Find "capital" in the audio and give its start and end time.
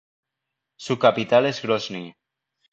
0.97-1.45